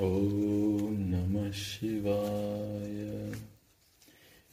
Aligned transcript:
ओम 0.00 0.92
नमः 0.92 1.52
शिवाय। 1.52 3.32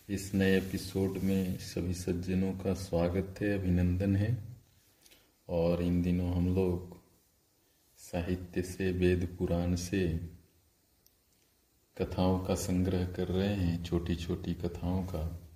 इस 0.09 0.33
नए 0.33 0.58
एपिसोड 0.58 1.17
में 1.17 1.58
सभी 1.58 1.93
सज्जनों 1.93 2.54
का 2.54 2.74
स्वागत 2.74 3.35
है, 3.42 3.60
अभिनंदन 3.60 4.16
है। 4.16 4.44
और 5.50 5.83
इन 5.83 6.02
दिनों 6.02 6.33
हम 6.33 6.56
लोग 6.56 7.02
साहित्य 7.98 8.62
से, 8.62 8.91
वेद 8.91 9.36
पुराण 9.39 9.75
से 9.75 10.30
कथाओं 11.98 12.40
का 12.40 12.56
संग्रह 12.56 13.06
कर 13.06 13.28
रहे 13.28 13.56
हैं 13.56 13.84
छोटी 13.84 14.16
छोटी 14.16 14.54
कथाओं 14.54 15.04
का। 15.04 15.50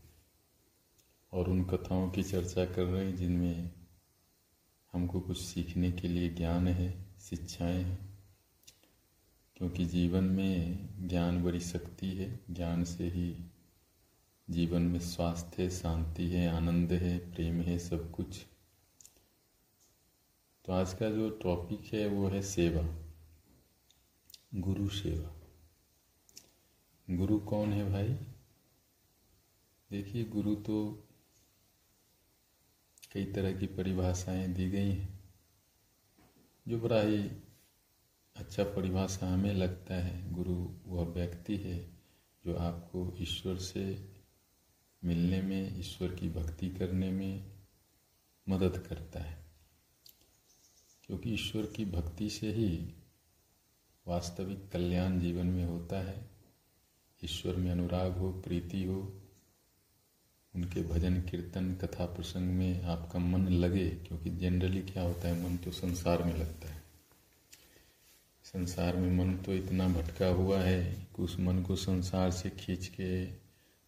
और 1.34 1.50
उन 1.50 1.64
कथाओं 1.64 2.10
की 2.10 2.24
चर्चा 2.24 2.66
कर 2.66 2.84
रहे 2.84 3.06
हैं 3.06 3.16
जिनमें 3.16 3.72
हमको 4.94 5.20
कुछ 5.20 5.42
सीखने 5.42 5.92
के 5.92 6.08
लिए 6.08 6.30
ज्ञान 6.30 6.68
है, 6.68 7.06
शिक्षाएँ 7.22 7.84
हैं। 7.84 8.13
क्योंकि 9.56 9.86
जीवन 9.86 10.24
में 10.24 10.88
ज्ञान 11.08 11.44
बड़ी 11.44 11.60
शक्ति 11.60 12.08
है। 12.08 12.40
ज्ञान 12.52 12.84
से 12.84 13.10
ही 13.10 13.46
जीवन 14.50 14.82
में 14.82 15.00
स्वास्थ्य 15.00 15.64
है, 15.64 15.70
शांति 15.70 16.24
है, 16.24 16.50
आनंद 16.50 16.92
है, 16.92 17.34
प्रेम 17.34 17.62
है, 17.62 17.80
सब 17.80 18.12
कुछ। 18.12 18.46
तो 20.66 20.74
आज 20.74 20.94
का 20.94 21.10
जो 21.10 21.30
टॉपिक 21.30 21.94
है 21.94 22.08
वो 22.08 22.28
है 22.28 22.42
सेवा। 22.42 23.14
गुरु 24.56 24.90
सेवा। 24.90 25.36
गुरु 27.10 27.40
कौन 27.40 27.74
है 27.74 27.92
भाई? 27.92 28.14
देखिए, 29.92 30.24
गुरु 30.24 30.56
तो 30.56 31.08
कई 33.14 33.26
तरह 33.26 33.60
की 33.60 33.68
परिभाषाएँ 33.68 34.48
दी 34.48 34.70
गई 34.70 34.92
हैं। 34.92 35.20
जो 36.68 36.80
बड़ा 36.80 37.02
ही 37.02 37.30
अच्छा 38.36 38.64
परिभाषा 38.64 39.34
हमें 39.34 39.54
लगता 39.54 39.96
है, 39.96 40.34
गुरु 40.34 40.70
वह 40.86 41.06
व्यक्ति 41.06 41.58
है 41.58 41.90
जो 42.46 42.56
आपको 42.56 43.16
ईश्वर 43.20 43.58
से 43.58 44.14
मिलने 45.04 45.42
में, 45.42 45.80
ईश्वर 45.80 46.16
की 46.16 46.30
भक्ति 46.30 46.70
करने 46.70 47.12
में 47.12 47.52
मदद 48.50 48.78
करता 48.78 49.20
है। 49.20 49.46
क्योंकि 51.04 51.34
ईश्वर 51.34 51.66
की 51.66 51.86
भक्ति 51.86 52.30
से 52.30 52.54
ही 52.54 52.94
वास्तविक 54.08 54.70
कल्याण 54.70 55.20
जीवन 55.20 55.46
में 55.46 55.66
होता 55.66 56.00
है। 56.00 56.30
ईश्वर 57.24 57.56
में 57.56 57.72
अनुराग 57.72 58.12
हो, 58.12 58.32
प्रीति 58.32 58.84
हो, 58.84 59.22
उनके 60.56 60.82
भजन, 60.82 61.22
कीर्तन, 61.22 61.76
कथा 61.76 62.06
प्रसंग 62.06 62.44
में 62.44 62.84
आपका 62.84 63.20
मन 63.20 63.48
लगे, 63.48 63.90
क्योंकि 63.90 64.30
जनरली 64.30 64.82
क्या 64.82 65.04
होता 65.04 65.28
है, 65.28 65.50
मन 65.50 65.58
तो 65.58 65.72
संसार 65.72 66.24
में 66.24 66.38
लगता 66.38 66.70
है। 66.70 66.83
संसार 68.56 68.96
में 68.96 69.12
मन 69.18 69.34
तो 69.38 69.54
इतना 69.54 69.88
भटका 69.88 70.28
हुआ 70.28 70.60
है 70.60 70.94
कि 70.94 71.22
उस 71.22 71.40
मन 71.40 71.62
को 71.62 71.76
संसार 71.76 72.32
से 72.32 72.50
खींच 72.50 72.88
के 72.88 73.26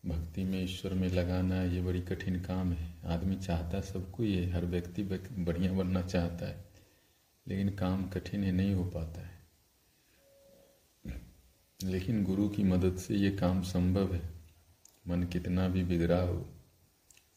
भक्ति 0.10 0.44
में, 0.44 0.64
ईश्वर 0.64 0.94
में 0.94 1.08
लगाना 1.10 1.64
ये 1.64 1.82
बड़ी 1.82 2.02
कठिन 2.02 2.40
काम 2.40 2.74
है। 2.74 2.94
आदमी 3.06 3.36
चाहता 3.36 3.78
है 3.78 3.82
सबको 3.82 4.24
ये, 4.24 4.50
हर 4.52 4.66
व्यक्ति 4.66 5.04
बढ़िया 5.04 5.74
बनना 5.74 6.02
चाहता 6.02 6.48
है, 6.48 6.66
लेकिन 7.48 7.70
काम 7.70 8.10
कठिन 8.10 8.44
है, 8.44 8.52
नहीं 8.52 8.74
हो 8.74 8.84
पाता 8.86 9.22
है। 9.22 9.40
लेकिन 11.84 12.24
गुरु 12.24 12.50
की 12.50 12.64
मदद 12.64 12.98
से 12.98 13.16
ये 13.16 13.32
काम 13.32 13.62
संभव 13.62 14.14
है। 14.16 14.30
मन 15.08 15.24
कितना 15.24 15.68
भी 15.68 15.84
बिगड़ा 15.84 16.22
हो, 16.22 16.46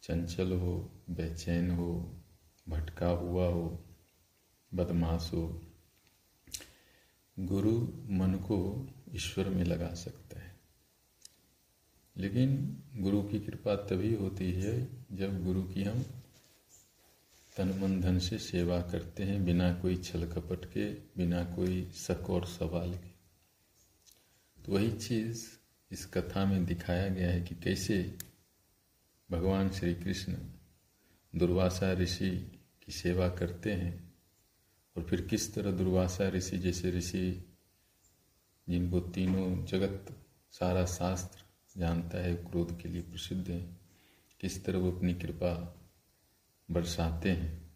चंचल 0.03 0.53
हो, 0.53 0.91
बेचैन 1.11 1.71
हो, 1.71 2.17
भटका 2.69 3.09
हुआ 3.09 3.49
हो, 3.49 3.85
बदमाश 4.75 5.31
हो 5.35 5.63
गुरु 7.39 7.89
मन 8.09 8.35
को 8.35 8.89
ईश्वर 9.15 9.49
में 9.49 9.65
लगा 9.65 9.95
सकता 9.95 10.41
है। 10.41 10.57
लेकिन 12.17 12.77
गुरु 12.97 13.23
की 13.23 13.41
कृपा 13.41 13.77
तभी 13.77 14.15
होती 14.15 14.53
है 14.53 14.89
जब 15.13 15.45
गुरु 15.45 15.63
की 15.63 15.83
हम 15.83 16.05
तन 17.57 17.69
मन 17.79 18.01
धन 18.01 18.19
से 18.19 18.39
सेवा 18.39 18.81
करते 18.81 19.23
हैं 19.23 19.45
बिना 19.45 19.75
कोई 19.75 19.97
छल 19.97 20.27
कपट 20.27 20.73
के, 20.73 20.91
बिना 20.95 21.45
कोई 21.45 21.91
शक 21.91 22.31
और 22.31 22.47
सवाल 22.47 22.95
के। 22.95 23.19
तो 24.63 24.73
वही 24.73 24.93
चीज़ 24.93 25.49
इस 25.91 26.07
कथा 26.07 26.45
में 26.45 26.67
दिखाया 26.67 27.09
गया 27.09 27.31
है 27.31 27.41
कि 27.41 27.55
कैसे 27.55 28.19
भगवान 29.31 29.71
श्री 29.71 29.95
कृष्ण 29.95 30.37
दुर्वासा 31.37 31.93
ऋषि 31.93 32.61
की 32.85 32.93
सेवा 32.93 33.29
करते 33.29 33.73
हैं। 33.73 34.08
और 34.99 35.05
फिर 35.05 35.21
किस 35.21 35.55
तरह 35.55 35.71
दुर्वासा, 35.71 36.29
ऋषि 36.29 36.59
जैसे 36.59 36.91
ऋषि, 36.91 37.57
जिनको 38.69 39.01
तीनों 39.01 39.65
जगत 39.65 40.17
सारा 40.51 40.87
शास्त्र 40.87 41.43
जानता 41.81 42.19
है, 42.19 42.35
क्रोध 42.35 42.81
के 42.81 42.89
लिए 42.89 43.03
प्रसिद्ध 43.03 43.51
है, 43.51 43.77
किस 44.41 44.65
तरह 44.65 44.79
वो 44.79 44.93
अपनी 44.93 45.15
कृपा 45.15 45.81
बरसाते 46.71 47.31
हैं? 47.31 47.71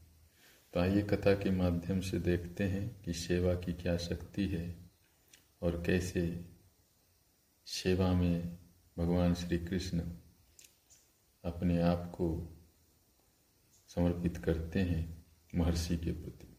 तो 0.72 0.80
आइए 0.80 1.02
कथा 1.02 1.34
के 1.34 1.50
माध्यम 1.50 2.00
से 2.00 2.18
देखते 2.18 2.64
हैं 2.64 3.02
कि 3.02 3.12
सेवा 3.12 3.54
की 3.54 3.72
क्या 3.72 3.96
शक्ति 3.96 4.48
है 4.48 4.90
और 5.62 5.82
कैसे 5.86 6.44
सेवा 7.66 8.12
में 8.12 8.58
भगवान 8.98 9.34
श्री 9.34 9.58
कृष्ण 9.58 10.02
अपने 11.44 11.82
आप 11.82 12.12
को 12.14 12.58
समर्पित 13.88 14.36
करते 14.36 14.80
हैं 14.80 15.26
महर्षि 15.54 15.96
के 15.96 16.12
प्रति। 16.12 16.51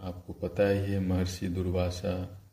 आपको 0.00 0.32
पता 0.32 0.68
ही 0.68 0.92
है, 0.92 1.00
महर्षि 1.00 1.48
दुर्वासा, 1.48 2.44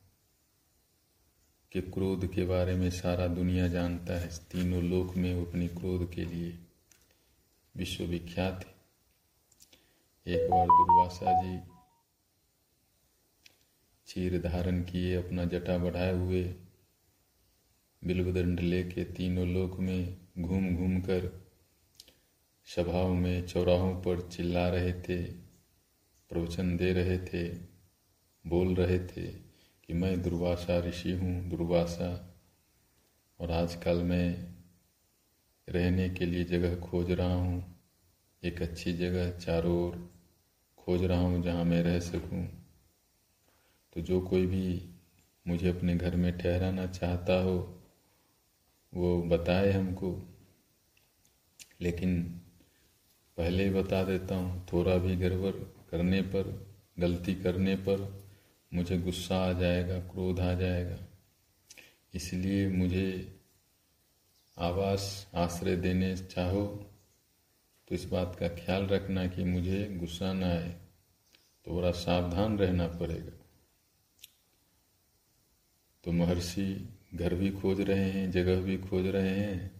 के 1.72 1.82
क्रोध 1.82 2.34
के 2.34 2.46
बारे 2.46 2.76
में 2.76 2.90
सारा 2.90 3.28
दुनिया 3.28 3.68
जानता 3.68 4.14
है। 4.14 4.28
तीनों 4.28 4.84
लोक 4.84 5.16
में 5.16 5.36
वो 5.36 5.46
अपनी 5.46 5.68
क्रोध 5.68 6.14
के 6.14 6.26
लिए 6.26 6.60
विश्वविख्यात 7.78 8.66
है। 8.66 8.76
एक 10.36 10.52
बार 10.52 10.66
दुर्वासा 10.66 11.42
जी 11.44 11.60
चीर 14.08 14.42
धारण 14.42 14.84
किए, 14.84 15.16
अपना 15.16 15.46
जटा 15.46 15.78
बढ़ाए 15.78 16.14
हुए 16.14 16.56
बिल्वदंड 18.04 18.60
लेके 18.60 19.04
तीनों 19.04 19.48
लोक 19.48 19.80
में 19.80 20.18
घूम 20.40 20.76
घूम 20.76 21.02
कर 21.02 21.46
सभाओं 22.66 23.16
में, 23.16 23.48
चौराहों 23.48 23.96
पर 24.02 24.30
चिल्ला 24.30 24.70
रहे 24.70 24.94
थे। 24.94 25.45
प्रवचन 26.30 26.78
दे 26.78 26.94
रहे 26.94 27.18
थे, 27.18 27.50
बोल 28.48 28.76
रहे 28.76 29.00
थे 29.00 29.28
कि 29.84 29.94
मैं 29.94 30.22
दुर्वासा 30.22 30.80
ऋषि 30.80 31.12
हूँ, 31.12 31.50
दुर्वासा। 31.50 32.36
और 33.40 33.52
आजकल 33.52 34.04
मैं 34.04 34.56
रहने 35.70 36.10
के 36.10 36.26
लिए 36.26 36.44
जगह 36.44 36.76
खोज 36.76 37.12
रहा 37.12 37.34
हूँ, 37.34 37.76
एक 38.44 38.62
अच्छी 38.62 38.94
जगह, 38.94 39.32
चारों 39.32 39.88
ओर 39.88 40.14
खोज 40.78 41.04
रहा 41.04 41.20
हूँ 41.20 41.44
जहाँ 41.44 41.64
मैं 41.64 41.84
रह 41.84 42.00
सकूँ। 42.00 42.48
तो 43.94 44.02
जो 44.02 44.22
कोई 44.22 44.46
भी 44.46 44.90
मुझे 45.48 45.68
अपने 45.70 45.96
घर 45.96 46.16
में 46.16 46.38
ठहराना 46.38 46.88
चाहता 46.88 47.40
हो, 47.40 47.82
वो 48.94 49.24
बताए 49.24 49.72
हमको। 49.72 50.22
लेकिन 51.82 52.42
पहले 53.38 53.64
ही 53.64 53.70
बता 53.70 54.04
देता 54.04 54.36
हूँ, 54.36 54.66
थोड़ा 54.74 54.96
भी 54.98 55.16
गड़बड़ 55.18 55.52
करने 55.92 56.22
पर, 56.24 56.54
गलती 57.00 57.36
करने 57.36 57.76
पर 57.78 58.08
मुझे 58.72 58.98
गुस्सा 59.00 59.38
आ 59.40 59.52
जाएगा, 59.54 60.00
क्रोध 60.02 60.40
आ 60.40 60.54
जाएगा। 60.54 60.98
इसलिए 62.14 62.68
मुझे 62.70 63.38
आवास 64.58 65.06
आश्रय 65.36 65.76
देने 65.76 66.16
चाहो 66.18 66.66
तो 67.88 67.96
इस 67.96 68.06
बात 68.06 68.36
का 68.40 68.48
ख्याल 68.56 68.86
रखना 68.88 69.26
कि 69.28 69.44
मुझे 69.44 69.84
गुस्सा 70.00 70.32
ना 70.34 70.48
आए 70.48 70.70
तो 71.66 71.76
बड़ा 71.76 71.92
सावधान 71.94 72.58
रहना 72.58 72.88
पड़ेगा। 72.90 73.32
तो 76.04 76.12
महर्षि 76.12 76.66
घर 77.16 77.34
भी 77.34 77.50
खोज 77.52 77.82
रहे 77.82 78.10
हैं, 78.10 78.30
जगह 78.32 78.62
भी 78.62 78.78
खोज 78.80 79.08
रहे 79.08 79.30
हैं 79.30 79.72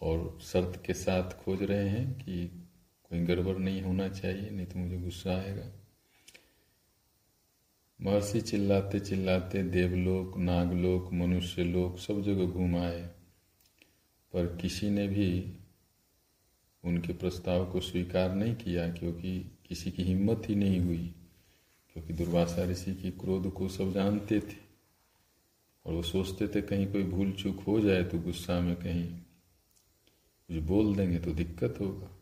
और 0.00 0.38
शर्त 0.42 0.82
के 0.86 0.94
साथ 0.94 1.36
खोज 1.44 1.62
रहे 1.62 1.88
हैं 1.88 2.12
कि 2.14 2.65
कोई 3.10 3.20
गड़बड़ 3.20 3.56
नहीं 3.56 3.82
होना 3.82 4.08
चाहिए, 4.08 4.50
नहीं 4.50 4.66
तो 4.66 4.78
मुझे 4.78 4.98
गुस्सा 4.98 5.36
आएगा। 5.36 5.72
महर्षि 8.00 8.40
चिल्लाते 8.40 9.00
चिल्लाते 9.00 9.62
देवलोक, 9.62 10.36
नागलोक, 10.36 11.12
मनुष्य 11.12 11.64
लोक 11.64 11.98
सब 11.98 12.22
जगह 12.22 12.46
घूम 12.46 12.76
आए। 12.76 13.10
पर 14.32 14.56
किसी 14.56 14.90
ने 14.90 15.08
भी 15.08 15.52
उनके 16.84 17.12
प्रस्ताव 17.12 17.72
को 17.72 17.80
स्वीकार 17.80 18.34
नहीं 18.34 18.54
किया, 18.54 18.92
क्योंकि 18.92 19.50
किसी 19.68 19.90
की 19.90 20.02
हिम्मत 20.02 20.42
ही 20.48 20.54
नहीं 20.54 20.80
हुई, 20.80 21.14
क्योंकि 21.92 22.12
दुर्वासा 22.12 22.64
ऋषि 22.64 22.94
की 22.94 23.10
क्रोध 23.10 23.52
को 23.52 23.68
सब 23.68 23.92
जानते 23.92 24.40
थे। 24.40 24.66
और 25.86 25.92
वो 25.92 26.02
सोचते 26.02 26.48
थे 26.48 26.62
कहीं 26.62 26.86
कोई 26.86 27.02
भूल 27.02 27.32
चूक 27.32 27.60
हो 27.60 27.80
जाए 27.80 28.04
तो 28.04 28.18
गुस्सा 28.18 28.60
में 28.60 28.76
कहीं 28.76 29.08
कुछ 30.48 30.56
बोल 30.56 30.96
देंगे 30.96 31.18
तो 31.18 31.32
दिक्कत 31.32 31.74
होगा। 31.80 32.15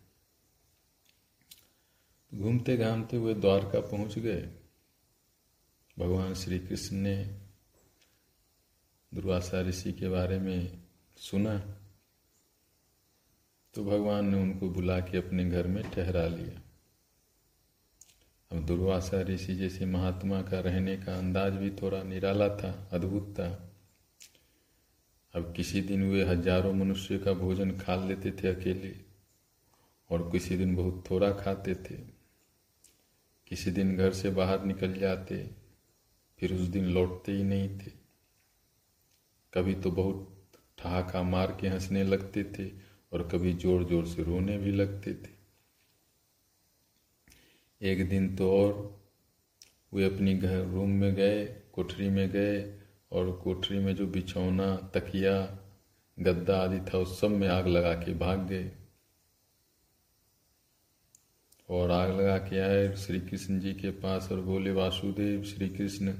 घूमते 2.35 2.77
घामते 2.77 3.17
हुए 3.17 3.35
द्वारका 3.35 3.81
पहुँच 3.81 4.19
गए। 4.19 4.43
भगवान 5.97 6.35
श्री 6.35 6.59
कृष्ण 6.59 6.97
ने 6.97 7.17
दुर्वासा 9.13 9.61
ऋषि 9.61 9.93
के 9.93 10.09
बारे 10.09 10.39
में 10.39 10.83
सुना। 11.17 11.59
तो 13.75 13.85
भगवान 13.85 14.25
ने 14.25 14.41
उनको 14.43 14.69
बुला 14.69 14.99
के 15.01 15.19
अपने 15.19 15.45
घर 15.51 15.67
में 15.67 15.83
ठहरा 15.91 16.27
लिया। 16.27 16.61
अब 18.51 18.65
दुर्वासा 18.67 19.21
ऋषि 19.23 19.55
जैसे 19.55 19.87
महात्मा 19.87 20.43
का 20.43 20.61
रहने 20.61 20.97
का 20.97 21.17
अंदाज 21.19 21.53
भी 21.53 21.71
थोड़ा 21.71 22.03
निराला 22.03 22.49
था, 22.49 22.89
अद्भुत 22.93 23.31
था। 23.33 23.49
अब 25.35 25.53
किसी 25.57 25.81
दिन 25.81 26.03
वे 26.11 26.25
हज़ारों 26.25 26.73
मनुष्य 26.73 27.19
का 27.19 27.33
भोजन 27.33 27.71
खा 27.79 27.95
लेते 28.05 28.31
थे 28.33 28.49
अकेले 28.49 28.95
और 30.11 30.31
किसी 30.31 30.57
दिन 30.57 30.77
बहुत 30.77 31.05
थोड़ा 31.11 31.31
खाते 31.33 31.75
थे। 31.75 32.14
किसी 33.47 33.71
दिन 33.71 33.97
घर 33.97 34.13
से 34.13 34.31
बाहर 34.31 34.65
निकल 34.65 34.95
जाते, 34.95 35.37
फिर 36.39 36.53
उस 36.55 36.69
दिन 36.69 36.85
लौटते 36.85 37.33
ही 37.33 37.43
नहीं 37.45 37.69
थे। 37.79 37.91
कभी 39.53 39.75
तो 39.75 39.91
बहुत 39.91 40.59
ठहाका 40.79 41.23
मार 41.23 41.57
के 41.61 41.69
हंसने 41.69 42.05
लगते 42.05 42.45
थे 42.59 42.69
और 43.13 43.29
कभी 43.29 43.53
ज़ोर 43.55 43.85
ज़ोर 43.85 44.07
से 44.07 44.23
रोने 44.23 44.57
भी 44.59 44.73
लगते 44.73 45.15
थे। 45.15 45.33
एक 47.81 48.09
दिन 48.09 48.35
तो 48.37 48.51
और 48.53 48.73
वे 49.93 50.05
अपनी 50.05 50.35
घर 50.35 50.65
रूम 50.65 50.91
में 50.91 51.15
गए, 51.15 51.45
कोठरी 51.73 52.09
में 52.09 52.29
गए 52.31 52.63
और 53.13 53.31
कोठरी 53.45 53.79
में 53.79 53.95
जो 53.97 54.07
बिछौना, 54.07 54.75
तकिया, 54.95 55.37
गद्दा 56.19 56.57
आदि 56.59 56.81
था, 56.81 56.99
उस 56.99 57.21
सब 57.21 57.31
में 57.31 57.49
आग 57.49 57.67
लगा 57.67 57.93
के 57.95 58.15
भाग 58.15 58.47
गए। 58.49 58.71
और 61.69 61.91
आग 61.91 62.21
लगा 62.21 62.39
के 62.39 62.59
आए 62.59 62.97
श्री 62.97 63.21
कृष्ण 63.21 63.61
जी 63.61 63.73
के 63.75 63.91
पास 63.91 64.29
और 64.33 64.41
बोले, 64.41 64.71
वासुदेव 64.71 65.43
श्री 65.43 65.69
कृष्ण 65.69 66.15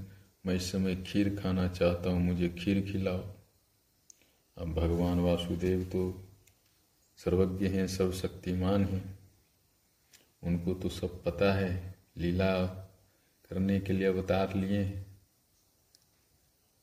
मैं 0.47 0.55
इस 0.55 0.73
समय 0.73 0.97
खीर 0.97 1.37
खाना 1.37 1.69
चाहता 1.69 2.11
हूँ, 2.11 2.21
मुझे 2.21 2.49
खीर 2.49 2.93
खिलाओ। 2.93 3.25
अब 4.57 4.75
भगवान 4.75 5.21
वासुदेव 5.21 5.85
तो 5.85 6.29
सर्वज्ञ 7.17 7.67
हैं 7.67 7.87
सर्वशक्तिमान 7.87 8.85
हैं। 8.85 9.19
उनको 10.43 10.75
तो 10.75 10.89
सब 10.89 11.23
पता 11.25 11.53
है, 11.53 11.95
लीला 12.19 12.67
करने 13.51 13.81
के 13.81 13.93
लिए 13.93 14.07
अवतार 14.07 14.55
लिए 14.55 14.79
हैं। 14.79 15.07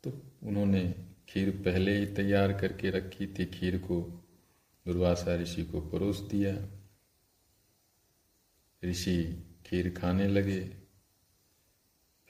तो 0.04 0.12
उन्होंने 0.44 0.96
खीर 1.30 1.50
पहले 1.50 1.98
ही 1.98 2.06
तैयार 2.06 2.54
करके 2.54 2.90
रखी 2.90 3.28
थी, 3.28 3.46
खीर 3.46 3.78
को 3.78 4.24
दुर्वासा 4.88 5.36
ऋषि 5.36 5.64
को 5.64 5.82
परोस 5.82 6.20
दिया। 6.20 6.81
ऋषि 8.86 9.44
खीर 9.66 9.90
खाने 9.90 10.28
लगे। 10.28 10.70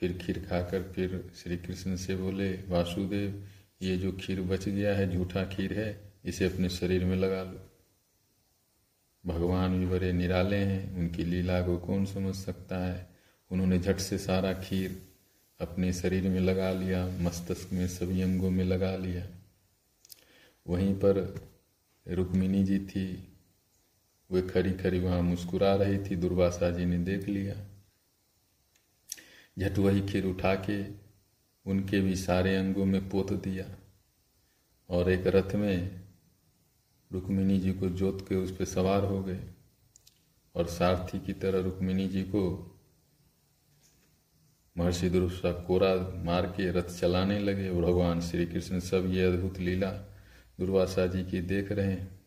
फिर 0.00 0.18
खीर 0.18 0.46
खाकर 0.46 0.92
फिर 0.92 1.32
श्री 1.36 1.56
कृष्ण 1.56 1.96
से 1.96 2.16
बोले, 2.16 2.52
वासुदेव, 2.52 3.48
ये 3.82 3.96
जो 3.96 4.12
खीर 4.12 4.42
बच 4.42 4.68
गया 4.68 4.96
है, 4.96 5.12
झूठा 5.12 5.44
खीर 5.44 5.78
है, 5.78 6.12
इसे 6.24 6.44
अपने 6.44 6.68
शरीर 6.68 7.04
में 7.04 7.16
लगा 7.16 7.42
लो। 7.42 7.70
भगवान 9.26 9.80
भी 9.80 9.86
बड़े 9.86 10.12
निराले 10.12 10.56
हैं, 10.56 10.96
उनकी 10.96 11.24
लीला 11.24 11.62
को 11.62 11.78
कौन 11.78 12.06
समझ 12.06 12.34
सकता 12.34 12.78
है? 12.78 13.10
उन्होंने 13.50 13.78
झट 13.78 13.96
से 13.96 14.18
सारा 14.18 14.52
खीर 14.52 15.02
अपने 15.60 15.92
शरीर 15.92 16.28
में 16.28 16.40
लगा 16.40 16.72
लिया, 16.72 17.06
मस्तिष्क 17.06 17.72
में 17.72 17.88
सभी 17.88 18.22
अंगों 18.22 18.50
में 18.50 18.64
लगा 18.64 18.96
लिया। 18.96 19.26
वहीं 20.66 20.94
पर 20.94 21.40
रुक्मिणी 22.08 22.64
जी 22.64 22.78
थी 22.78 23.31
वे 24.32 24.42
खड़ी 24.42 24.72
खड़ी 24.72 25.00
वहाँ 25.00 25.22
मुस्कुरा 25.22 25.74
रही 25.74 25.98
थी, 25.98 26.16
दुर्वासा 26.16 26.70
जी 26.70 26.84
ने 26.84 26.98
देख 26.98 27.28
लिया। 27.28 27.54
झट 29.58 29.78
वही 29.78 30.00
खीर 30.00 30.26
उठा 30.26 30.54
के 30.54 30.82
उनके 31.66 32.00
भी 32.00 32.16
सारे 32.16 32.56
अंगों 32.56 32.84
में 32.84 33.08
पोत 33.08 33.32
दिया 33.32 33.64
और 34.90 35.10
एक 35.10 35.26
रथ 35.26 35.54
में 35.54 36.00
रुक्मिणी 37.12 37.58
जी 37.60 37.72
को 37.72 37.88
जोत 37.88 38.26
के 38.28 38.34
उस 38.34 38.56
पर 38.56 38.64
सवार 38.64 39.04
हो 39.04 39.22
गए 39.22 39.40
और 40.54 40.66
सारथी 40.66 41.18
की 41.18 41.32
तरह 41.32 41.60
रुक्मिणी 41.60 42.08
जी 42.08 42.22
को 42.22 42.42
महर्षि 44.76 45.10
दुर्सा 45.10 45.52
कोरा 45.52 45.94
मार 46.24 46.46
के 46.46 46.70
रथ 46.70 46.98
चलाने 47.00 47.38
लगे 47.38 47.68
और 47.68 47.82
भगवान 47.82 48.20
श्री 48.20 48.46
कृष्ण 48.46 48.80
सब 48.80 49.12
ये 49.12 49.24
अद्भुत 49.24 49.58
लीला 49.58 49.90
दुर्वासा 50.60 51.06
जी 51.06 51.24
की 51.24 51.40
देख 51.40 51.72
रहे 51.72 51.92
हैं। 51.92 52.21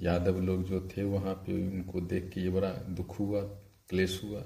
यादव 0.00 0.40
लोग 0.40 0.64
जो 0.64 0.88
थे, 0.88 1.02
वहाँ 1.02 1.34
पे 1.34 1.72
उनको 1.72 2.00
देख 2.00 2.30
के 2.30 2.40
ये 2.40 2.50
बड़ा 2.50 2.72
दुख 2.72 3.18
हुआ, 3.18 3.42
क्लेश 3.88 4.20
हुआ। 4.24 4.44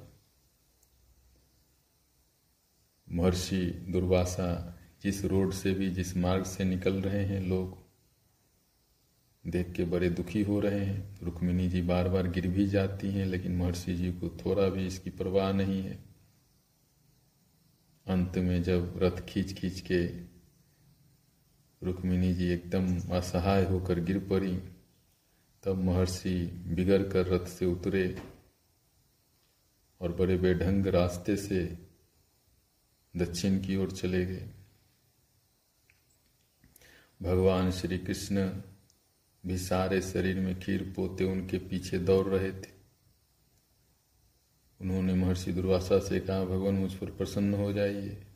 महर्षि 3.13 3.67
दुर्वासा 3.89 4.79
जिस 5.03 5.25
रोड 5.25 5.53
से 5.53 5.73
भी, 5.75 5.91
जिस 5.91 6.17
मार्ग 6.17 6.45
से 6.45 6.65
निकल 6.65 6.95
रहे 6.95 7.25
हैं 7.25 7.41
लोग, 7.41 7.87
देख 9.47 9.73
के 9.73 9.85
बड़े 9.85 10.11
दुखी 10.11 10.43
हो 10.43 10.61
रहे 10.61 10.85
हैं। 10.85 11.19
रुक्मिणी 11.23 11.69
जी 11.69 11.83
बार 11.83 12.09
बार 12.09 12.29
गिर 12.29 12.49
भी 12.49 12.67
जाती 12.67 13.11
हैं, 13.11 13.27
लेकिन 13.27 13.57
महर्षि 13.57 13.95
जी 13.95 14.13
को 14.13 14.29
थोड़ा 14.29 14.69
भी 14.69 14.87
इसकी 14.87 15.11
परवाह 15.11 15.53
नहीं 15.53 15.83
है। 15.83 15.99
अंत 18.07 18.39
में 18.39 18.63
जब 18.63 18.99
रथ 19.03 19.21
खींच 19.27 19.53
खींच 19.53 19.81
के 19.81 20.07
रुक्मिणी 21.83 22.35
जी 22.35 22.49
एकदम 22.49 23.01
असहाय 23.17 23.65
होकर 23.65 24.01
गिर 24.01 24.19
पड़ी 24.19 24.59
तब 25.67 25.77
महर्षि 25.77 26.47
बिगड़ 26.47 27.03
कर 27.03 27.27
रथ 27.27 27.47
से 27.47 27.67
उतरे 27.67 28.23
और 30.01 30.13
बड़े 30.13 30.37
बेढंग 30.37 30.87
रास्ते 30.87 31.37
से 31.37 31.79
दक्षिण 33.17 33.65
की 33.65 33.77
ओर 33.77 33.91
चले 33.91 34.27
गए। 34.27 34.51
भगवान 37.23 37.71
श्री 37.71 37.99
कृष्ण 37.99 38.49
भी 39.47 39.59
सारे 39.59 40.03
शरीर 40.03 40.37
में 40.37 40.61
खीर 40.61 40.93
पोते 40.97 41.25
उनके 41.25 41.59
पीछे 41.59 41.99
दौड़ 41.99 42.27
रहे 42.27 42.53
थे। 42.53 42.71
उन्होंने 44.81 45.15
महर्षि 45.15 45.53
दुर्वासा 45.53 45.99
से 45.99 46.21
कहा, 46.21 46.45
भगवान, 46.45 46.75
मुझ 46.75 46.95
पर 46.95 47.11
प्रसन्न 47.11 47.55
हो 47.55 47.73
जाइए। 47.73 48.27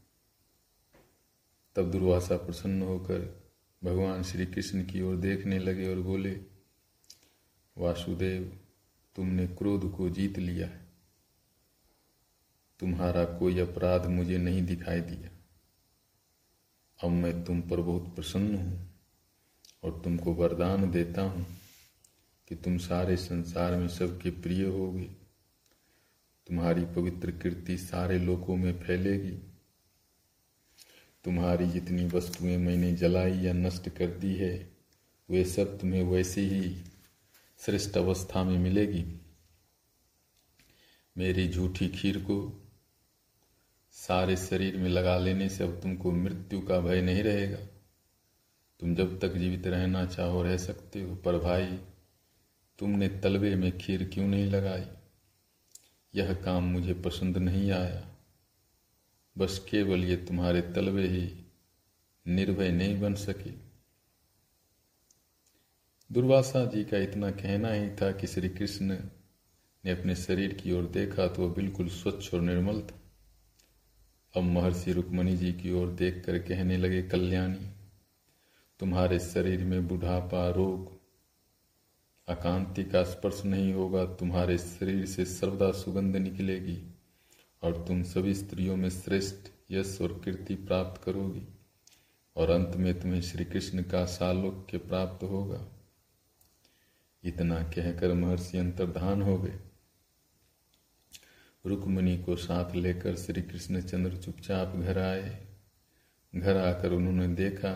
तब 1.77 1.91
दुर्वासा 1.91 2.37
प्रसन्न 2.37 2.83
होकर 2.83 3.51
भगवान 3.85 4.23
श्री 4.23 4.47
कृष्ण 4.47 4.85
की 4.85 5.03
ओर 5.03 5.17
देखने 5.17 5.59
लगे 5.59 5.95
और 5.95 6.01
बोले 6.01 6.50
वासुदेव, 7.81 8.59
तुमने 9.17 9.47
क्रोध 9.47 9.97
को 9.97 10.11
जीत 10.11 10.39
लिया 10.39 10.67
है। 10.67 10.89
तुम्हारा 12.81 13.25
कोई 13.25 13.59
अपराध 13.59 14.07
मुझे 14.07 14.39
नहीं 14.39 14.63
दिखाई 14.63 15.01
दिया। 15.01 15.31
अब 17.05 17.11
मैं 17.11 17.45
तुम 17.45 17.61
पर 17.61 17.81
बहुत 17.81 18.15
प्रसन्न 18.15 18.55
हूँ 18.55 18.91
और 19.85 20.01
तुमको 20.05 20.33
वरदान 20.33 20.91
देता 20.91 21.23
हूँ 21.23 21.47
कि 22.49 22.55
तुम 22.55 22.79
सारे 22.79 23.17
संसार 23.17 23.77
में 23.77 23.89
सबके 23.89 24.31
प्रिय 24.31 24.65
होगे। 24.65 25.05
तुम्हारी 26.47 26.85
पवित्र 26.85 27.31
कीर्ति 27.31 27.79
सारे 27.79 28.19
लोकों 28.19 28.57
में 28.57 28.81
फैलेगी। 28.81 29.39
तुम्हारी 31.25 31.67
जितनी 31.67 32.07
वस्तुएँ 32.07 32.57
मैंने 32.57 32.93
जलाई 32.93 33.33
या 33.33 33.53
नष्ट 33.53 33.89
कर 33.89 34.07
दी 34.07 34.35
है, 34.35 34.73
वे 35.31 35.45
सब 35.45 35.79
तुम्हें 35.81 36.03
वैसे 36.03 36.41
ही 36.41 36.90
श्रेष्ठ 37.61 37.97
अवस्था 37.97 38.45
में 38.45 38.59
मिलेगी। 38.59 39.21
मेरी 41.19 41.49
झूठी 41.49 41.89
खीर 41.89 42.19
को 42.19 42.67
सारे 43.91 44.37
शरीर 44.37 44.77
में 44.77 44.89
लगा 44.89 45.19
लेने 45.19 45.49
से 45.49 45.65
अब 45.65 45.81
तुमको 45.81 46.13
मृत्यु 46.13 46.61
का 46.61 46.81
भय 46.81 47.03
नहीं 47.03 47.23
रहेगा। 47.23 47.59
तुम 48.81 48.95
जब 48.95 49.21
तक 49.21 49.35
जीवित 49.35 49.67
रहना 49.67 50.07
चाहो 50.07 50.43
रह 50.43 50.57
सकते 50.57 51.03
हो, 51.03 51.15
पर 51.15 51.39
भाई, 51.39 51.79
तुमने 52.79 53.09
तलवे 53.09 53.55
में 53.55 53.79
खीर 53.79 54.11
क्यों 54.15 54.27
नहीं 54.29 54.47
लगाई? 54.47 54.85
यह 56.15 56.35
काम 56.35 56.65
मुझे 56.65 56.95
पसंद 56.95 57.39
नहीं 57.39 57.71
आया। 57.71 58.17
बस 59.39 59.67
केवल 59.71 60.05
ये 60.05 60.17
तुम्हारे 60.17 60.61
तलवे 60.61 61.09
ही 61.09 61.47
निर्भय 62.29 62.71
नहीं 62.71 63.01
बन 63.01 63.15
सके। 63.15 63.70
दुर्वासा 66.11 66.65
जी 66.65 66.83
का 66.85 66.99
इतना 66.99 67.31
कहना 67.31 67.73
ही 67.73 67.89
था 67.91 68.11
कि 68.13 68.27
श्री 68.27 68.49
कृष्ण 68.49 68.97
ने 69.85 69.91
अपने 69.93 70.15
शरीर 70.17 70.55
की 70.55 70.73
ओर 70.73 70.87
देखा 70.87 71.27
तो 71.27 71.43
वह 71.43 71.55
बिल्कुल 71.55 71.89
स्वच्छ 71.89 72.35
और 72.35 72.41
निर्मल 72.41 72.81
था। 72.81 72.99
अब 74.35 74.43
महर्षि 74.45 74.93
रुक्मणी 74.93 75.37
जी 75.37 75.53
की 75.53 75.73
ओर 75.73 75.91
देखकर 75.91 76.39
कहने 76.39 76.77
लगे, 76.77 77.03
कल्याणी, 77.03 77.71
तुम्हारे 78.81 79.19
शरीर 79.19 79.65
में 79.65 79.89
बुढ़ापा, 79.89 80.49
रोग 80.51 80.93
अकांति 82.29 82.85
का 82.85 83.03
स्पर्श 83.05 83.45
नहीं 83.45 83.73
होगा। 83.75 84.05
तुम्हारे 84.05 84.59
शरीर 84.59 85.07
से 85.07 85.25
सर्वदा 85.25 85.73
सुगंध 85.73 86.17
निकलेगी 86.17 86.79
और 87.63 87.85
तुम 87.89 88.03
सभी 88.03 88.35
स्त्रियों 88.35 88.77
में 88.77 88.91
श्रेष्ठ 88.91 89.51
यश 89.71 89.99
और 90.03 90.21
कीर्ति 90.25 90.55
प्राप्त 90.55 91.03
करोगी 91.05 91.49
और 92.37 92.51
अंत 92.51 92.77
में 92.77 92.99
तुम्हें 93.01 93.21
श्री 93.23 93.45
कृष्ण 93.45 93.83
का 93.83 94.05
सालोक्य 94.07 94.79
प्राप्त 94.79 95.25
होगा। 95.25 95.67
इतना 97.25 97.63
कहकर 97.63 98.13
महर्षि 98.13 98.59
अंतर्धान 98.59 99.23
हो 99.23 99.39
गए। 99.39 99.59
रुक्मणी 101.67 102.19
को 102.19 102.37
साथ 102.37 102.75
लेकर 102.75 103.17
श्री 103.17 103.43
कृष्णचंद्र 103.43 104.17
चुपचाप 104.17 104.77
घर 104.77 104.99
आए। 104.99 105.47
घर 106.35 106.57
आकर 106.57 106.93
उन्होंने 106.93 107.29
देखा 107.29 107.73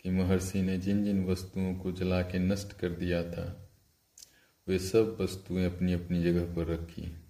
कि 0.00 0.10
महर्षि 0.10 0.62
ने 0.62 0.78
जिन 0.78 1.04
जिन 1.04 1.24
वस्तुओं 1.24 1.74
को 1.74 1.92
जला 1.92 2.22
के 2.22 2.38
नष्ट 2.38 2.72
कर 2.72 2.88
दिया 2.88 3.30
था, 3.30 3.70
वे 4.68 4.78
सब 4.78 5.16
वस्तुएँ 5.20 5.66
अपनी 5.66 5.92
अपनी 5.92 6.22
जगह 6.22 6.54
पर 6.54 6.66
रखी। 6.66 7.24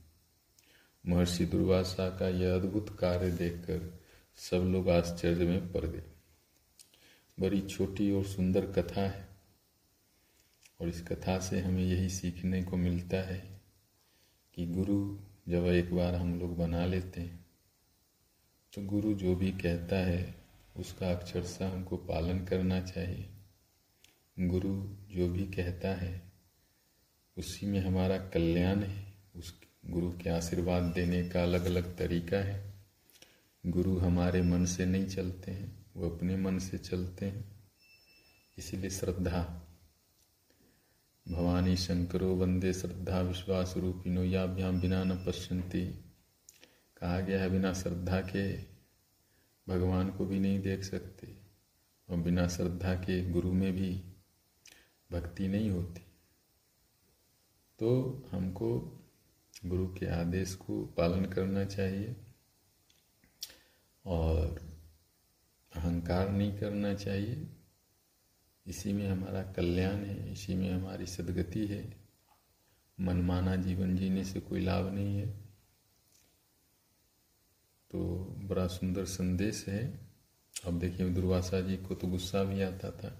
महर्षि 1.06 1.44
दुर्वासा 1.44 2.08
का 2.18 2.28
यह 2.28 2.54
अद्भुत 2.54 2.98
कार्य 2.98 3.30
देखकर 3.30 4.00
सब 4.36 4.56
लोग 4.56 4.90
आश्चर्य 4.90 5.44
में 5.44 5.72
पड़ 5.72 5.84
गए। 5.86 6.02
बड़ी 7.40 7.60
छोटी 7.60 8.12
और 8.12 8.24
सुंदर 8.24 8.66
कथा 8.66 9.00
है। 9.00 9.33
और 10.80 10.88
इस 10.88 11.02
कथा 11.02 11.38
से 11.38 11.60
हमें 11.60 11.84
यही 11.84 12.08
सीखने 12.08 12.62
को 12.62 12.76
मिलता 12.76 13.16
है 13.16 13.60
कि 14.54 14.66
गुरु 14.66 15.18
जब 15.48 15.66
एक 15.66 15.94
बार 15.94 16.14
हम 16.14 16.40
लोग 16.40 16.56
बना 16.56 16.86
लेते 16.86 17.20
हैं 17.20 17.44
तो 18.74 18.82
गुरु 18.82 19.14
जो 19.14 19.36
भी 19.36 19.50
कहता 19.50 19.96
है, 19.96 20.34
उसका 20.76 21.10
अक्षरशः 21.10 21.72
हमको 21.72 21.96
पालन 21.96 22.44
करना 22.44 22.80
चाहिए। 22.80 23.28
गुरु 24.40 24.84
जो 25.14 25.28
भी 25.28 25.44
कहता 25.44 25.88
है, 25.88 26.32
उसी 27.38 27.66
में 27.66 27.80
हमारा 27.80 28.18
कल्याण 28.18 28.82
है। 28.82 29.14
उस 29.36 29.60
गुरु 29.86 30.12
के 30.12 30.30
आशीर्वाद 30.30 30.82
देने 30.82 31.28
का 31.28 31.42
अलग 31.42 31.64
अलग 31.64 31.96
तरीका 31.96 32.36
है। 32.36 32.74
गुरु 33.66 33.98
हमारे 33.98 34.42
मन 34.42 34.64
से 34.64 34.86
नहीं 34.86 35.06
चलते 35.06 35.50
हैं, 35.50 35.86
वो 35.96 36.10
अपने 36.10 36.36
मन 36.36 36.58
से 36.58 36.78
चलते 36.78 37.26
हैं। 37.26 37.44
इसीलिए 38.58 38.90
श्रद्धा 38.90 39.63
भवानी 41.28 41.76
शंकरो 41.76 42.34
वंदे 42.34 42.72
श्रद्धा 42.72 43.20
विश्वास 43.20 43.74
रूपिनो 43.76 44.24
याभ्याम 44.24 44.80
बिना 44.80 45.04
न 45.04 45.16
पश्यंती 45.26 45.86
कहा 46.96 47.20
गया 47.20 47.40
है, 47.42 47.50
बिना 47.50 47.72
श्रद्धा 47.72 48.20
के 48.20 48.52
भगवान 49.68 50.10
को 50.10 50.26
भी 50.26 50.40
नहीं 50.40 50.60
देख 50.60 50.84
सकते 50.84 51.36
और 52.08 52.16
बिना 52.16 52.48
श्रद्धा 52.48 52.94
के 52.94 53.30
गुरु 53.30 53.52
में 53.52 53.72
भी 53.72 54.02
भक्ति 55.12 55.48
नहीं 55.48 55.70
होती। 55.70 56.00
तो 57.78 58.28
हमको 58.32 59.00
गुरु 59.66 59.86
के 59.86 60.06
आदेश 60.06 60.54
को 60.54 60.84
पालन 60.86 61.24
करना 61.24 61.64
चाहिए 61.64 62.16
और 64.06 64.60
अहंकार 65.76 66.28
नहीं 66.28 66.58
करना 66.58 66.94
चाहिए। 66.94 67.53
इसी 68.66 68.92
में 68.92 69.08
हमारा 69.08 69.42
कल्याण 69.52 69.94
है, 69.94 70.32
इसी 70.32 70.54
में 70.54 70.70
हमारी 70.72 71.06
सदगति 71.06 71.66
है। 71.66 71.96
मनमाना 73.00 73.56
जीवन 73.56 73.96
जीने 73.96 74.24
से 74.24 74.40
कोई 74.40 74.60
लाभ 74.60 74.92
नहीं 74.94 75.16
है। 75.16 75.26
तो 77.90 78.24
बड़ा 78.38 78.66
सुंदर 78.66 79.04
संदेश 79.04 79.64
है। 79.68 79.98
अब 80.64 80.78
देखिए, 80.78 81.10
दुर्वासा 81.10 81.60
जी 81.60 81.76
को 81.76 81.94
तो 81.94 82.08
गुस्सा 82.08 82.44
भी 82.44 82.62
आता 82.62 82.90
था। 82.90 83.10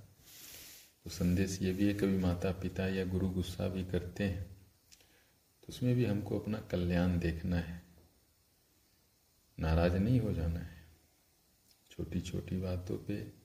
तो 1.05 1.11
संदेश 1.11 1.63
ये 1.63 1.73
भी 1.73 1.87
है, 1.89 1.95
कभी 1.95 2.19
माता 2.19 2.53
पिता 2.53 2.87
या 2.87 3.05
गुरु 3.05 3.29
गुस्सा 3.31 3.69
भी 3.69 3.85
करते 3.85 4.25
हैं 4.25 4.45
तो 5.63 5.67
उसमें 5.69 5.95
भी 5.97 6.05
हमको 6.05 6.39
अपना 6.39 6.59
कल्याण 6.61 7.19
देखना 7.19 7.57
है। 7.57 7.83
नाराज़ 9.59 9.97
नहीं 9.97 10.21
हो 10.21 10.33
जाना 10.33 10.61
है। 10.61 10.87
छोटी 11.91 12.21
छोटी 12.21 12.57
बातों 12.57 12.99
पे 12.99 13.44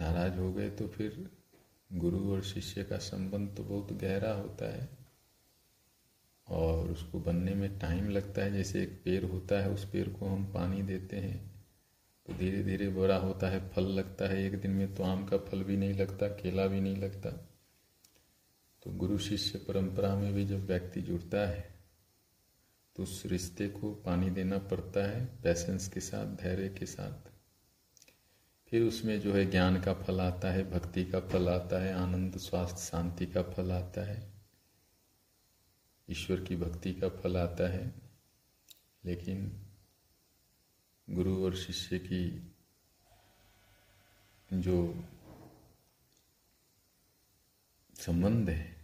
नाराज़ 0.00 0.38
हो 0.38 0.52
गए 0.52 0.70
तो 0.70 0.86
फिर 0.88 1.28
गुरु 1.90 2.32
और 2.32 2.42
शिष्य 2.42 2.84
का 2.84 2.96
संबंध 2.98 3.54
तो 3.56 3.64
बहुत 3.64 3.92
गहरा 3.92 4.32
होता 4.32 4.72
है 4.72 4.88
और 6.48 6.90
उसको 6.90 7.20
बनने 7.20 7.54
में 7.54 7.78
टाइम 7.78 8.08
लगता 8.08 8.42
है। 8.42 8.52
जैसे 8.52 8.82
एक 8.82 9.00
पेड़ 9.04 9.24
होता 9.24 9.60
है, 9.60 9.70
उस 9.70 9.84
पेड़ 9.90 10.08
को 10.08 10.26
हम 10.26 10.44
पानी 10.52 10.82
देते 10.82 11.16
हैं 11.16 11.38
तो 12.26 12.34
धीरे 12.34 12.62
धीरे 12.62 12.88
बड़ा 12.88 13.16
होता 13.16 13.48
है, 13.48 13.68
फल 13.68 13.86
लगता 13.88 14.28
है। 14.28 14.44
एक 14.46 14.60
दिन 14.60 14.70
में 14.70 14.94
तो 14.94 15.02
आम 15.02 15.24
का 15.24 15.38
फल 15.40 15.62
भी 15.64 15.76
नहीं 15.76 15.94
लगता, 15.94 16.28
केला 16.28 16.66
भी 16.66 16.80
नहीं 16.80 16.96
लगता। 16.96 17.30
तो 18.82 18.90
गुरु 18.90 19.18
शिष्य 19.18 19.58
परंपरा 19.58 20.14
में 20.16 20.32
भी 20.34 20.44
जब 20.46 20.66
व्यक्ति 20.66 21.00
जुड़ता 21.02 21.46
है 21.48 21.68
तो 22.96 23.02
उस 23.02 23.22
रिश्ते 23.26 23.68
को 23.68 23.92
पानी 24.06 24.30
देना 24.30 24.58
पड़ता 24.60 25.06
है 25.08 25.24
पैसेंस 25.42 25.88
के 25.88 26.00
साथ, 26.00 26.36
धैर्य 26.36 26.68
के 26.68 26.86
साथ। 26.86 27.29
फिर 28.70 28.82
उसमें 28.82 29.20
जो 29.20 29.32
है 29.32 29.50
ज्ञान 29.50 29.80
का 29.80 29.94
फल 29.94 30.20
आता 30.20 30.50
है, 30.50 30.70
भक्ति 30.70 31.04
का 31.04 31.20
फल 31.20 31.48
आता 31.48 31.82
है, 31.82 31.94
आनंद, 31.94 32.36
स्वास्थ्य, 32.36 32.78
शांति 32.78 33.26
का 33.26 33.42
फल 33.42 33.72
आता 33.72 34.06
है, 34.06 34.32
ईश्वर 36.10 36.40
की 36.40 36.56
भक्ति 36.56 36.94
का 36.94 37.08
फल 37.08 37.36
आता 37.36 37.68
है। 37.70 37.94
लेकिन 39.04 39.66
गुरु 41.10 41.44
और 41.44 41.56
शिष्य 41.56 41.98
की 41.98 42.52
जो 44.52 45.04
संबंध 47.94 48.50
है, 48.50 48.76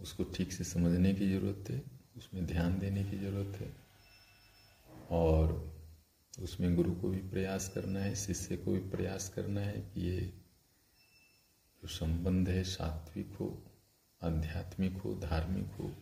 उसको 0.00 0.24
ठीक 0.24 0.52
से 0.52 0.64
समझने 0.64 1.14
की 1.14 1.30
ज़रूरत 1.30 1.70
है, 1.70 1.82
उसमें 2.16 2.46
ध्यान 2.46 2.78
देने 2.78 3.04
की 3.04 3.18
ज़रूरत 3.18 3.60
है 3.60 3.76
और 5.10 5.73
उसमें 6.42 6.76
गुरु 6.76 6.94
को 6.94 7.08
भी 7.08 7.18
प्रयास 7.18 7.68
करना 7.68 8.00
है, 8.00 8.14
शिष्य 8.14 8.56
को 8.56 8.72
भी 8.72 8.78
प्रयास 8.78 9.28
करना 9.28 9.60
है 9.60 9.80
कि 9.80 10.00
ये 10.00 10.20
जो 11.82 11.88
संबंध 11.88 12.48
है 12.48 12.64
सात्विक 12.64 13.32
हो, 13.40 13.62
आध्यात्मिक 14.22 14.96
हो, 14.96 15.14
धार्मिक 15.14 15.66
हो, 15.66 15.94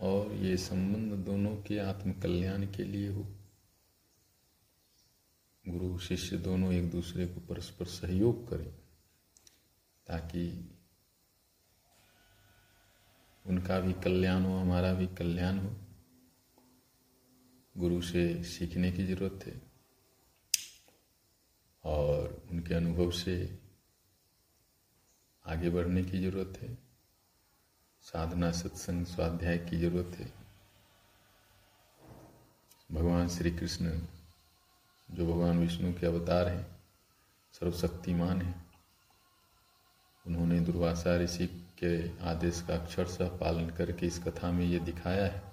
और 0.00 0.32
ये 0.32 0.56
संबंध 0.56 1.24
दोनों 1.24 1.56
के 1.56 1.78
आत्मकल्याण 1.78 2.66
के 2.66 2.84
लिए 2.84 3.08
हो। 3.08 3.26
गुरु, 5.68 5.98
शिष्य 5.98 6.36
दोनों 6.36 6.72
एक 6.72 6.90
दूसरे 6.90 7.26
को 7.26 7.40
परस्पर 7.40 7.84
सहयोग 7.84 8.48
करें, 8.48 8.72
ताकि 10.06 10.70
उनका 13.46 13.80
भी 13.80 13.92
कल्याण 13.92 14.42
हो, 14.42 14.58
हमारा 14.58 14.92
भी 14.92 15.06
कल्याण 15.06 15.58
हो। 15.58 15.76
गुरु 17.76 18.00
से 18.02 18.42
सीखने 18.44 18.92
की 18.92 19.04
ज़रूरत 19.06 19.46
है 19.46 19.60
और 21.84 22.42
उनके 22.50 22.74
अनुभव 22.74 23.10
से 23.10 23.58
आगे 25.46 25.70
बढ़ने 25.70 26.02
की 26.04 26.20
ज़रूरत 26.20 26.58
है 26.62 26.78
साधना, 28.02 28.50
सत्संग, 28.50 29.06
स्वाध्याय 29.06 29.58
की 29.58 29.76
ज़रूरत 29.76 30.16
है 30.18 30.32
भगवान 32.92 33.28
श्री 33.28 33.50
कृष्ण 33.50 34.00
जो 35.10 35.26
भगवान 35.26 35.58
विष्णु 35.58 35.92
के 35.92 36.06
अवतार 36.06 36.48
हैं, 36.48 36.66
सर्वशक्तिमान 37.52 38.42
हैं। 38.42 38.70
उन्होंने 40.26 40.60
दुर्वासा 40.60 41.16
ऋषि 41.16 41.46
के 41.78 42.18
आदेश 42.24 42.60
का 42.68 42.74
अक्षरशः 42.74 43.38
पालन 43.38 43.70
करके 43.70 44.06
इस 44.06 44.18
कथा 44.18 44.52
में 44.52 44.64
ये 44.64 44.78
दिखाया 44.78 45.26
है 45.26 45.49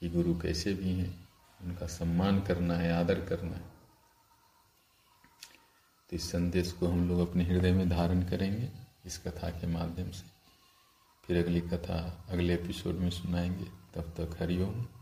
कि 0.00 0.08
गुरु 0.08 0.38
कैसे 0.38 0.74
भी 0.74 0.90
हैं, 0.90 1.28
उनका 1.62 1.86
सम्मान 1.86 2.40
करना 2.40 2.74
है, 2.74 2.92
आदर 2.92 3.26
करना 3.26 3.52
है। 3.52 3.80
तो 6.10 6.16
इस 6.16 6.30
संदेश 6.30 6.72
को 6.72 6.86
हम 6.86 7.08
लोग 7.08 7.30
अपने 7.30 7.44
हृदय 7.44 7.72
में 7.72 7.88
धारण 7.88 8.22
करेंगे 8.22 8.68
इस 9.06 9.18
कथा 9.18 9.50
के 9.50 9.66
माध्यम 9.66 10.10
से। 10.10 10.26
फिर 11.24 11.44
अगली 11.44 11.60
कथा 11.60 12.26
अगले 12.28 12.54
एपिसोड 12.54 12.94
में 12.94 13.10
सुनाएँगे। 13.10 13.64
तब 13.64 14.02
तक 14.02 14.42
हरिओम। 14.42 14.99